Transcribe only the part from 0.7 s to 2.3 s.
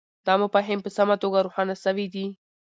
په سمه توګه روښانه سوي دي.